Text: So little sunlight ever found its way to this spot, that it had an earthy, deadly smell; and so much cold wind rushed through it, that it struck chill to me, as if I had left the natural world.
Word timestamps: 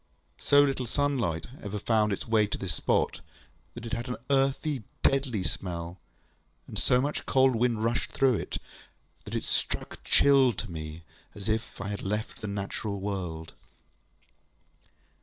So 0.39 0.63
little 0.63 0.87
sunlight 0.87 1.45
ever 1.61 1.77
found 1.77 2.11
its 2.11 2.27
way 2.27 2.47
to 2.47 2.57
this 2.57 2.73
spot, 2.73 3.21
that 3.75 3.85
it 3.85 3.93
had 3.93 4.07
an 4.09 4.15
earthy, 4.31 4.81
deadly 5.03 5.43
smell; 5.43 5.99
and 6.67 6.79
so 6.79 6.99
much 6.99 7.27
cold 7.27 7.55
wind 7.55 7.83
rushed 7.83 8.09
through 8.09 8.33
it, 8.39 8.57
that 9.25 9.35
it 9.35 9.43
struck 9.43 10.03
chill 10.03 10.53
to 10.53 10.71
me, 10.71 11.03
as 11.35 11.49
if 11.49 11.79
I 11.79 11.89
had 11.89 12.01
left 12.01 12.41
the 12.41 12.47
natural 12.47 12.99
world. 12.99 13.53